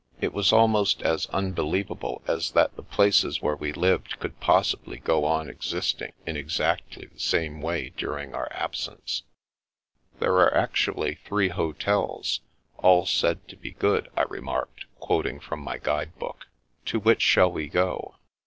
The 0.19 0.25
Little 0.25 0.31
Rift 0.31 0.33
within 0.33 0.49
the 0.49 0.79
Lute 0.79 0.97
233 0.97 1.05
It 1.05 1.05
was 1.05 1.27
almost 1.29 1.29
as 1.29 1.35
unbelievable 2.11 2.21
as 2.27 2.51
that 2.53 2.75
the 2.75 2.81
places 2.81 3.41
where 3.43 3.55
we 3.55 3.71
lived 3.71 4.19
could 4.19 4.39
possibly 4.39 4.97
go 4.97 5.25
on 5.25 5.47
existing 5.47 6.13
in 6.25 6.35
exactly 6.35 7.05
the 7.05 7.19
same 7.19 7.61
way 7.61 7.89
during 7.95 8.33
our 8.33 8.47
absence. 8.51 9.21
"There 10.19 10.37
are 10.37 10.57
actually 10.57 11.19
three 11.23 11.49
hotels, 11.49 12.39
all 12.79 13.05
said 13.05 13.47
to 13.49 13.55
be 13.55 13.73
good/* 13.73 14.07
I 14.17 14.23
remarked, 14.23 14.85
quoting 14.99 15.39
from 15.39 15.59
my 15.59 15.77
guide 15.77 16.17
book." 16.17 16.47
To 16.87 16.99
which 16.99 17.21
shall 17.21 17.51
we 17.51 17.67
go? 17.67 18.15